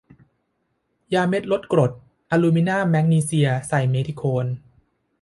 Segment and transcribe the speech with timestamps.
[1.13, 1.91] ยาเม็ดลดกรด
[2.31, 4.45] อะลูมินา แมกนีเซีย ไซเมธิโคน